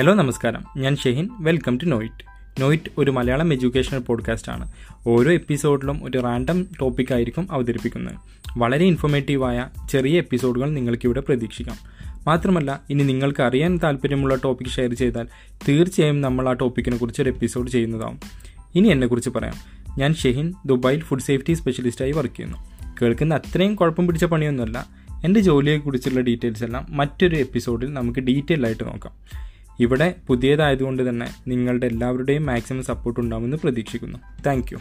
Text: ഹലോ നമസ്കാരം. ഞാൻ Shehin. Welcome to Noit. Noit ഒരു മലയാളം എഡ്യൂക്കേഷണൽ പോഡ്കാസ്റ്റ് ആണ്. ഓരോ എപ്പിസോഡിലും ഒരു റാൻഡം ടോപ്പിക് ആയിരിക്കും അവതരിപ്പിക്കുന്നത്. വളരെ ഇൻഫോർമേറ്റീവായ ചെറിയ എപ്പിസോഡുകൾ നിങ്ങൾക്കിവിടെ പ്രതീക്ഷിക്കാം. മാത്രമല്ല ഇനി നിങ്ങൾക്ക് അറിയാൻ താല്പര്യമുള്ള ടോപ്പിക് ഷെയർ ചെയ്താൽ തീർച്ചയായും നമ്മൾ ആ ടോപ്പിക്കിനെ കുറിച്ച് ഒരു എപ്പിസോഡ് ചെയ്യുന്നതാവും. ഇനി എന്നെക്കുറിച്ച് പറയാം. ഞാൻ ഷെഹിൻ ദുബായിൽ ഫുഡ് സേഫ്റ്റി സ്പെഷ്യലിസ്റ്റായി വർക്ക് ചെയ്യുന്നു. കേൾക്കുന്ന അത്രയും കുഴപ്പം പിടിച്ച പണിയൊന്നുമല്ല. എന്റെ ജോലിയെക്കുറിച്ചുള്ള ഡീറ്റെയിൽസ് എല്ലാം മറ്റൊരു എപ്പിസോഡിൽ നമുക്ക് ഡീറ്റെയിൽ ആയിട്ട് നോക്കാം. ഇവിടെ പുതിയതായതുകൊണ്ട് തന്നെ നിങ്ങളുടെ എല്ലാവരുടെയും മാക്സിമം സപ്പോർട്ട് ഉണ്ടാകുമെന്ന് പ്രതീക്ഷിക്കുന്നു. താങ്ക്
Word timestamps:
ഹലോ 0.00 0.14
നമസ്കാരം. 0.14 0.64
ഞാൻ 0.76 0.96
Shehin. 0.96 1.28
Welcome 1.40 1.78
to 1.82 1.84
Noit. 1.84 2.62
Noit 2.62 2.90
ഒരു 2.98 3.10
മലയാളം 3.10 3.52
എഡ്യൂക്കേഷണൽ 3.52 3.98
പോഡ്കാസ്റ്റ് 3.98 4.52
ആണ്. 4.52 4.72
ഓരോ 5.06 5.32
എപ്പിസോഡിലും 5.32 6.04
ഒരു 6.04 6.18
റാൻഡം 6.18 6.66
ടോപ്പിക് 6.80 7.14
ആയിരിക്കും 7.14 7.52
അവതരിപ്പിക്കുന്നത്. 7.52 8.14
വളരെ 8.58 8.84
ഇൻഫോർമേറ്റീവായ 8.84 9.68
ചെറിയ 9.90 10.18
എപ്പിസോഡുകൾ 10.18 10.70
നിങ്ങൾക്കിവിടെ 10.70 11.20
പ്രതീക്ഷിക്കാം. 11.20 11.76
മാത്രമല്ല 12.26 12.80
ഇനി 12.90 13.02
നിങ്ങൾക്ക് 13.02 13.42
അറിയാൻ 13.42 13.78
താല്പര്യമുള്ള 13.78 14.34
ടോപ്പിക് 14.34 14.68
ഷെയർ 14.68 14.94
ചെയ്താൽ 14.94 15.26
തീർച്ചയായും 15.68 16.20
നമ്മൾ 16.20 16.48
ആ 16.48 16.52
ടോപ്പിക്കിനെ 16.52 16.96
കുറിച്ച് 16.96 17.22
ഒരു 17.22 17.30
എപ്പിസോഡ് 17.30 17.70
ചെയ്യുന്നതാവും. 17.70 18.20
ഇനി 18.74 18.88
എന്നെക്കുറിച്ച് 18.88 19.30
പറയാം. 19.30 19.54
ഞാൻ 19.98 20.14
ഷെഹിൻ 20.14 20.54
ദുബായിൽ 20.66 21.00
ഫുഡ് 21.00 21.20
സേഫ്റ്റി 21.20 21.52
സ്പെഷ്യലിസ്റ്റായി 21.52 22.12
വർക്ക് 22.12 22.34
ചെയ്യുന്നു. 22.34 22.58
കേൾക്കുന്ന 23.02 23.34
അത്രയും 23.34 23.74
കുഴപ്പം 23.74 24.06
പിടിച്ച 24.06 24.24
പണിയൊന്നുമല്ല. 24.24 24.86
എന്റെ 25.24 25.40
ജോലിയെക്കുറിച്ചുള്ള 25.40 26.20
ഡീറ്റെയിൽസ് 26.20 26.64
എല്ലാം 26.64 26.86
മറ്റൊരു 26.90 27.36
എപ്പിസോഡിൽ 27.36 27.92
നമുക്ക് 27.92 28.20
ഡീറ്റെയിൽ 28.20 28.66
ആയിട്ട് 28.66 28.84
നോക്കാം. 28.84 29.12
ഇവിടെ 29.80 30.14
പുതിയതായതുകൊണ്ട് 30.28 31.08
തന്നെ 31.08 31.28
നിങ്ങളുടെ 31.48 31.86
എല്ലാവരുടെയും 31.86 32.46
മാക്സിമം 32.46 32.82
സപ്പോർട്ട് 32.82 33.20
ഉണ്ടാകുമെന്ന് 33.20 33.56
പ്രതീക്ഷിക്കുന്നു. 33.56 34.18
താങ്ക് 34.46 34.72